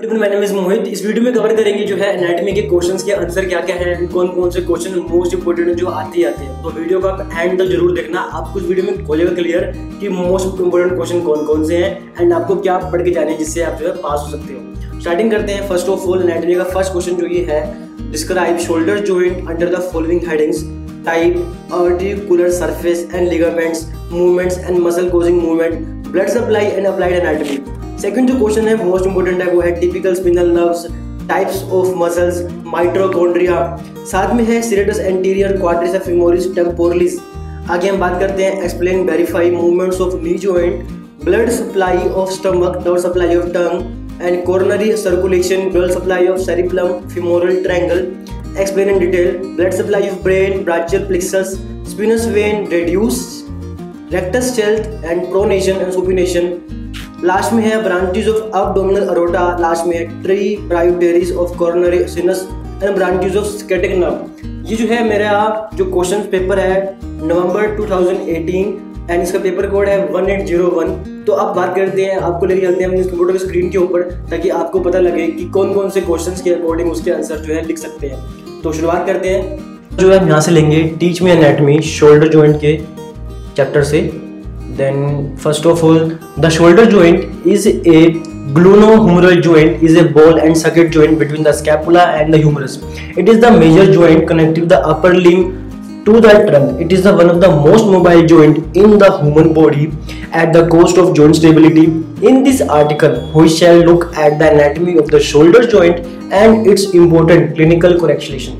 [0.00, 3.76] मोहित इस वीडियो में कवर करेंगे जो है एनाटॉमी के क्वेश्चंस के आंसर क्या क्या
[3.76, 7.08] हैं, कौन कौन से क्वेश्चन मोस्ट इंपोर्टेंट जो आते ही आते हैं। तो वीडियो का
[7.32, 9.64] एंड तक ज़रूर देखना। आपको इस वीडियो में जाएगा क्लियर
[10.00, 13.62] कि मोस्ट इंपोर्टेंट क्वेश्चन कौन कौन से हैं एंड आपको क्या पढ़ के जाने जिससे
[13.62, 16.64] आप जो है पास हो सकते हो। स्टार्टिंग करते हैं फ़र्स्ट ऑफ़ ऑल एनाटॉमी का
[16.64, 20.64] फ़र्स्ट क्वेश्चन जो ये है describe shoulder joint under the following headings
[21.04, 21.36] type,
[21.72, 28.30] articular surface and ligaments, movements and muscle causing movement, blood supply and applied anatomy second
[28.30, 30.86] जो क्वेश्चन है most important है, वो है typical spinal nerves
[31.28, 33.56] types of muscles mitochondria
[34.10, 37.18] साथ में है serratus anterior quadriceps femoris temporalis
[37.70, 40.88] आगे हम बात करते हैं explain verify movements of knee joint
[41.24, 46.98] blood supply of stomach blood supply of tongue and coronary circulation blood supply of cerebellum
[47.14, 48.02] femoral triangle.
[48.56, 53.44] Explain in detail, blood supply of brain, brachial plexus, spinous vein reduce,
[54.10, 56.77] rectus health and pronation and supination.
[57.24, 60.22] Last में है branches of abdominal aorta, last में है
[60.60, 62.42] tributaries of coronary sinus
[62.84, 69.10] and branches of sciatic nerve ये जो है मेरा जो question paper है नवंबर 2018
[69.10, 70.92] एंड इसका पेपर कोड है 1801
[71.26, 74.02] तो अब बात करते हैं, आपको लेके चलते हैं अपने कंप्यूटर की स्क्रीन के ऊपर,
[74.02, 77.66] ताकि आपको पता लगे कि कौन कौन से क्वेश्चन के अकॉर्डिंग उसके आंसर जो है
[77.66, 78.24] लिख सकते हैं।
[78.62, 79.58] तो शुरुआत करते हैं।
[79.96, 82.76] जो है हम यहाँ से लेंगे टीच में एनेटमी शोल्डर जॉइंट के
[83.56, 84.27] चैप्टर से।
[84.78, 86.08] then first of all
[86.44, 88.00] the shoulder joint is a
[88.58, 92.76] glenohumeral joint is a ball and socket joint between the scapula and the humerus
[93.22, 95.68] it is the major joint connecting the upper limb
[96.08, 96.80] to the trunk.
[96.80, 99.92] It is the one of the most mobile joint in the human body
[100.32, 101.84] at the cost of joint stability.
[102.28, 106.94] In this article, we shall look at the anatomy of the shoulder joint and its
[106.94, 108.56] important clinical correlation.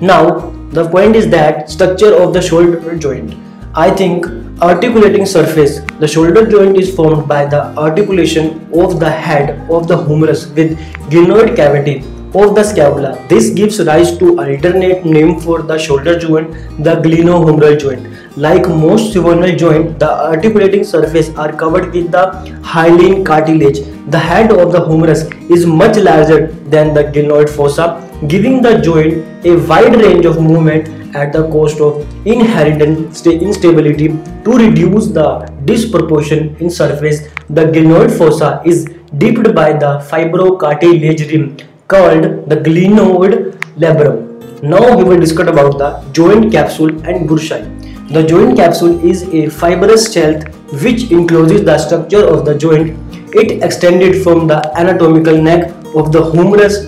[0.00, 3.34] Now, the point is that structure of the shoulder joint.
[3.74, 4.24] I think
[4.60, 5.80] articulating surface.
[6.00, 10.76] The shoulder joint is formed by the articulation of the head of the humerus with
[11.10, 11.98] glenoid cavity
[12.34, 13.24] of the scapula.
[13.28, 16.50] This gives rise to alternate name for the shoulder joint,
[16.82, 18.06] the glenohumeral joint.
[18.36, 22.30] Like most synovial joint, the articulating surface are covered with the
[22.64, 23.80] hyaline cartilage.
[24.10, 29.46] The head of the humerus is much larger than the glenoid fossa, giving the joint
[29.46, 34.08] a wide range of movement at the cost of inherent instability
[34.44, 35.28] to reduce the
[35.64, 37.28] disproportion in surface.
[37.48, 38.86] The glenoid fossa is
[39.16, 41.56] dipped by the fibrocartilage rim
[41.86, 44.62] called the glenoid labrum.
[44.62, 47.78] Now we will discuss about the joint capsule and bursae
[48.10, 50.44] the joint capsule is a fibrous sheath
[50.82, 52.96] which encloses the structure of the joint.
[53.34, 56.86] It extended from the anatomical neck of the humerus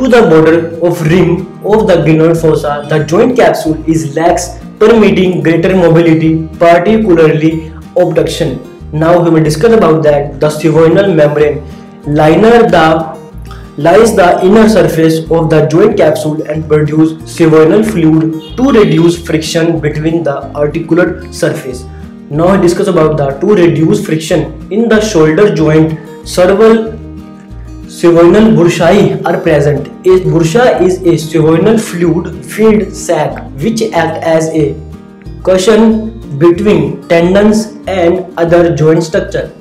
[0.00, 1.30] to the border of rim
[1.72, 8.58] of the glenoid fossa, the joint capsule is lax, permitting greater mobility, particularly abduction.
[8.92, 10.40] Now we will discuss about that.
[10.40, 11.58] The synovial membrane
[12.06, 13.20] liner the
[13.76, 19.80] lies the inner surface of the joint capsule and produce synovial fluid to reduce friction
[19.80, 21.84] between the articular surface.
[22.30, 25.98] Now we discuss about the to reduce friction in the shoulder joint.
[26.26, 26.99] Several
[28.00, 29.88] Synovial bursae are present.
[30.10, 34.74] A bursa is a synovial fluid filled sac which act as a
[35.44, 39.52] cushion between tendons and other joint structure.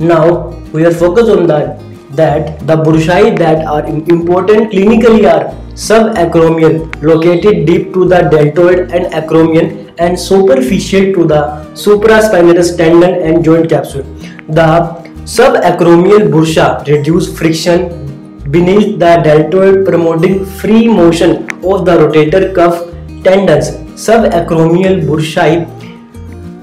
[0.00, 1.84] Now we are focused on that
[2.22, 9.12] that the bursae that are important clinically are subacromial located deep to the deltoid and
[9.20, 11.42] acromion and superficial to the
[11.84, 14.04] supraspinatus tendon and joint capsule.
[14.48, 22.82] The Subacromial bursa reduce friction beneath the deltoid promoting free motion of the rotator cuff
[23.22, 23.70] tendons.
[23.94, 25.64] Subacromial bursae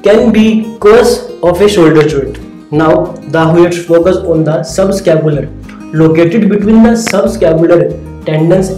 [0.03, 2.37] can be cause of a shoulder joint.
[2.69, 5.47] Now the we focus on the subscapular
[5.93, 8.71] located between the subscapular tendons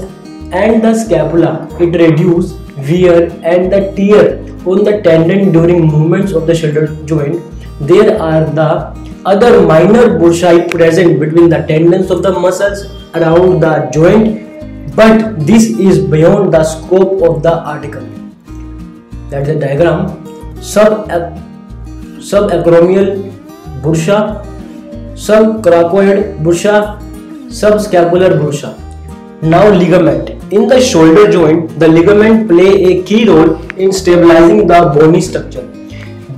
[0.53, 1.68] and the scapula.
[1.80, 7.42] It reduces wear and the tear on the tendon during movements of the shoulder joint.
[7.80, 13.73] There are the other minor bursae present between the tendons of the muscles around the
[13.94, 18.07] joint but this is beyond the scope of the article
[19.29, 20.00] that's the diagram
[20.59, 21.07] sub
[22.31, 23.09] subacromial
[23.83, 24.18] bursa
[25.27, 26.75] subcoracoid bursa
[27.62, 28.71] subscapular bursa
[29.53, 34.81] now ligament in the shoulder joint the ligament play a key role in stabilizing the
[34.97, 35.67] bony structure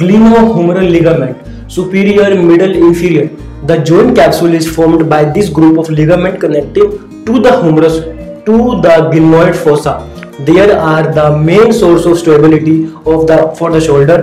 [0.03, 1.43] glenohumeral ligament
[1.74, 3.28] superior, middle, inferior.
[3.66, 6.92] The joint capsule is formed by this group of ligament connective
[7.25, 8.00] to the humerus
[8.48, 9.94] to the glenoid fossa.
[10.40, 14.18] There are the main source of stability of the for the shoulder,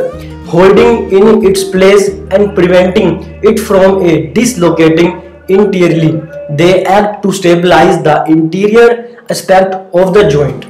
[0.47, 6.12] holding in its place and preventing it from a dislocating interiorly.
[6.58, 8.87] they act to stabilize the interior
[9.31, 10.67] aspect of the joint.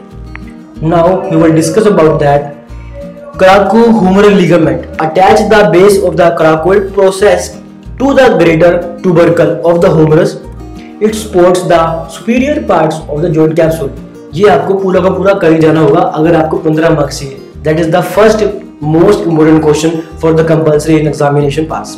[0.82, 2.59] Now we will discuss about that.
[3.38, 7.56] Coracohumeral ligament attach the base of the coracoid process
[7.98, 10.34] to the greater tubercle of the humerus.
[11.00, 13.90] It supports the superior parts of the joint capsule.
[14.34, 17.78] ये आपको पूरा का पूरा कर ही जाना होगा अगर आपको 15 मार्क्स चाहिए that
[17.80, 18.44] is the first
[18.82, 21.96] most important question for the compulsory in examination pass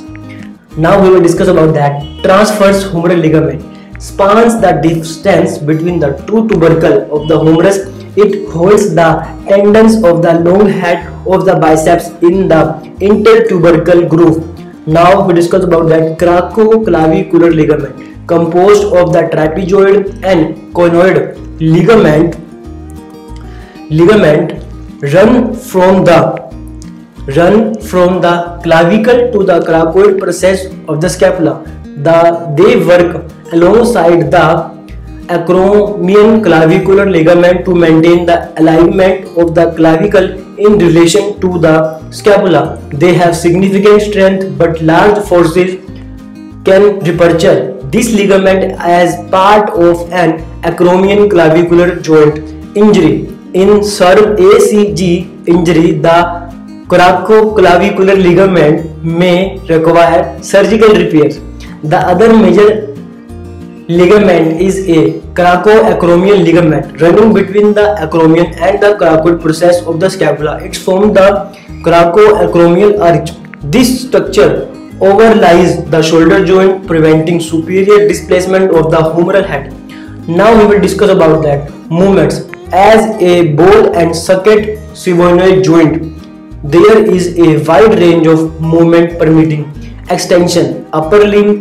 [0.85, 6.49] now we will discuss about that transverse humeral ligament spans the distance between the two
[6.49, 7.81] tubercle of the humerus
[8.25, 9.09] it holds the
[9.51, 12.63] tendons of the long head of the biceps in the
[13.01, 14.39] intertubercle groove
[14.87, 21.19] now we discuss about that coraco-clavicular ligament composed of the trapezoid and conoid
[21.61, 22.37] ligament
[23.91, 24.53] ligament
[25.15, 26.19] run from the
[27.37, 28.35] run from the
[28.65, 31.55] clavicle to the coracoid process of the scapula
[32.07, 32.19] the
[32.59, 34.47] they work alongside the
[35.29, 40.29] acromion clavicular ligament to maintain the alignment of the clavicle
[40.67, 41.77] in relation to the
[42.11, 42.63] scapula
[43.05, 45.77] they have significant strength but large forces
[46.65, 50.31] can rupture this ligament as part of an
[50.63, 52.39] acromion clavicular joint
[52.75, 53.29] injury.
[53.53, 56.19] In serve ACG injury, the
[56.93, 61.29] coracoclavicular ligament may require surgical repair.
[61.83, 62.92] The other major
[63.91, 65.01] ligament is a
[65.37, 70.85] coraco acromial ligament running between the acromial and the coracoid process of the scapula it's
[70.85, 71.27] form the
[71.85, 73.33] coraco acromial arch
[73.77, 74.55] this structure
[75.03, 79.71] overlies the shoulder joint preventing superior displacement of the humeral head
[80.31, 82.41] now we will discuss about that movements
[82.77, 86.03] as a ball and socket synovial joint
[86.71, 91.55] there is a wide range of movement permitting extension upper limb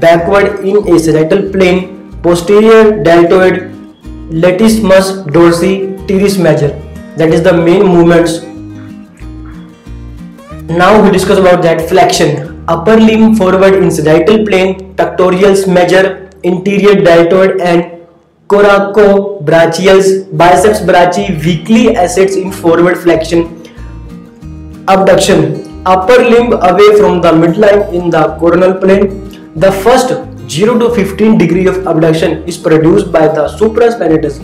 [0.00, 3.72] backward in a sagittal plane, posterior deltoid,
[4.30, 6.70] latissimus dorsi, teres major.
[7.16, 8.40] That is the main movements.
[10.68, 16.94] Now we discuss about that flexion, upper limb forward in sagittal plane, pectoralis major, interior
[17.02, 17.98] deltoid and
[18.46, 23.46] coraco coracobrachialis, biceps brachii weakly assets in forward flexion,
[24.88, 29.27] abduction, upper limb away from the midline in the coronal plane.
[29.62, 30.10] The first
[30.48, 34.36] 0 to 15 degree of abduction is produced by the supraspinatus.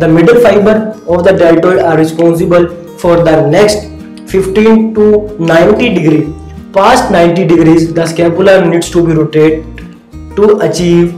[0.00, 3.84] The middle fiber of the deltoid are responsible for the next
[4.30, 6.32] 15 to 90 degree.
[6.72, 9.66] Past 90 degrees, the scapula needs to be rotated
[10.36, 11.12] to achieve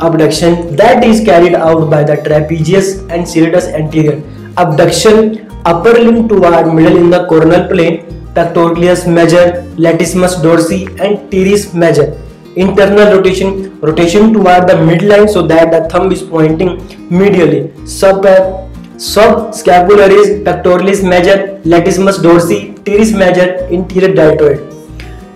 [0.00, 4.22] abduction that is carried out by the trapezius and serratus anterior.
[4.56, 8.04] Abduction upper limb toward middle in the coronal plane,
[8.34, 12.20] pectoralis major, latissimus dorsi and teres major.
[12.56, 16.78] Internal rotation, rotation toward the midline so that the thumb is pointing
[17.08, 17.88] medially.
[17.88, 24.72] Sub uh, subscapularis, pectoralis major, latissimus dorsi, teres major, inferior deltoid.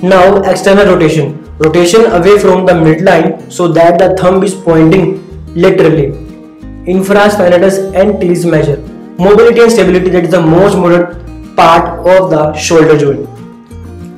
[0.00, 5.06] Now external rotation rotation away from the midline so that the thumb is pointing
[5.56, 6.12] laterally.
[6.86, 8.76] Infraspinatus and teres major.
[9.18, 13.28] Mobility and stability that is the most modern part of the shoulder joint.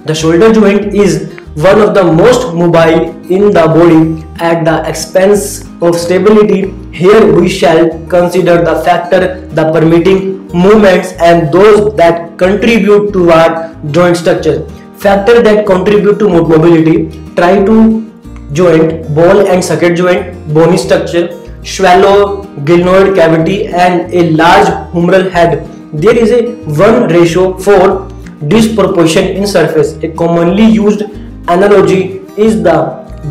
[0.06, 5.64] The shoulder joint is one of the most mobile in the body at the expense
[5.82, 6.72] of stability.
[6.92, 14.16] Here we shall consider the factor the permitting movements and those that contribute toward joint
[14.16, 14.64] structure.
[14.96, 18.12] Factor that contribute to mobility try to
[18.52, 21.28] joint, ball and socket joint, bony structure,
[21.64, 25.66] shallow glenoid cavity and a large humeral head.
[25.92, 28.08] There is a 1 ratio for
[28.46, 29.96] disproportion in surface.
[30.04, 31.02] A commonly used
[31.48, 32.76] analogy is the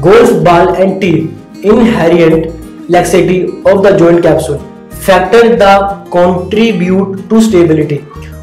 [0.02, 4.60] golf ball and tee inherent laxity of the joint capsule.
[4.90, 8.00] Factor that contribute to stability.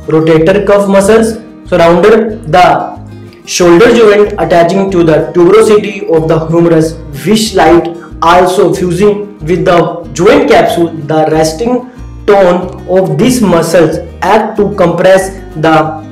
[0.06, 2.96] Rotator cuff muscles surrounded the
[3.44, 6.94] shoulder joint attaching to the tuberosity of the humerus
[7.26, 7.88] which light
[8.22, 9.78] also fusing with the
[10.12, 11.90] joint capsule the resting
[12.26, 16.05] tone of these muscles act to compress the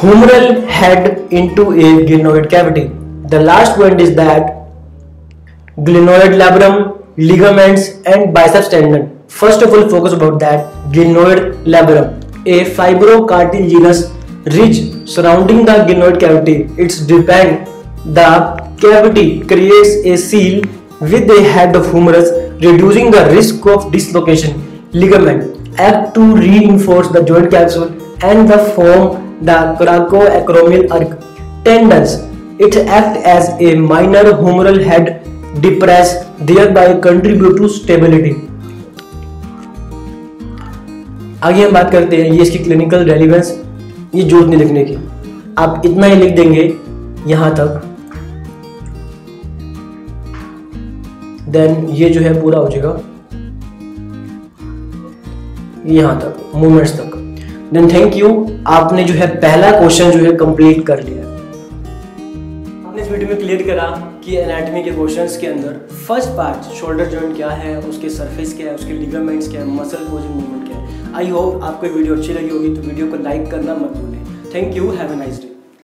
[0.00, 2.88] humeral head into a glenoid cavity.
[3.28, 4.68] The last point is that
[5.78, 6.76] glenoid labrum
[7.16, 9.24] ligaments and biceps tendon.
[9.28, 10.72] First of all focus about that.
[10.92, 14.00] Glenoid labrum a fibrocartilaginous
[14.56, 16.68] ridge surrounding the glenoid cavity.
[16.76, 17.66] It's depend
[18.14, 18.30] the
[18.80, 20.62] cavity creates a seal
[21.00, 22.30] with the head of humerus
[22.62, 24.60] reducing the risk of dislocation.
[24.92, 25.78] Ligament.
[25.78, 27.88] Act to reinforce the joint capsule
[28.22, 31.18] and the form the coraco acromial arch
[31.64, 32.14] tendons
[32.60, 35.08] it act as a minor humeral head
[35.60, 36.12] depress
[36.72, 38.30] thereby contribute to stability
[41.44, 43.50] आगे हम बात करते हैं ये इसकी clinical relevance
[44.14, 44.94] ये ज़ोर नहीं लिखने की।
[45.58, 46.62] आप इतना ही लिख देंगे
[47.26, 47.82] यहाँ तक।
[51.48, 52.90] देन ये जो है पूरा हो जाएगा।
[55.92, 57.15] यहाँ तक मूवमेंट्स तक।
[57.72, 58.28] देन थैंक यू
[58.68, 61.24] आपने जो है पहला क्वेश्चन जो है कंप्लीट कर लिया।
[62.82, 63.88] आपने इस वीडियो में क्लियर करा
[64.24, 65.72] कि एनाटॉमी के क्वेश्चंस के अंदर
[66.06, 70.06] फ़र्स्ट पार्ट शोल्डर जॉइंट क्या है, उसके सरफेस क्या है, उसके लिगामेंट्स क्या है मसल
[70.10, 73.50] पोजिंग मूवमेंट क्या है। आई होप आपको वीडियो अच्छी लगी होगी तो वीडियो को लाइक
[73.50, 75.54] करना मत भूलें। Thank you have a nice day